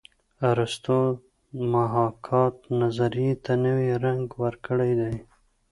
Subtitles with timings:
[0.49, 0.99] ارستو
[1.55, 5.15] د محاکات نظریې ته نوی رنګ ورکړی دی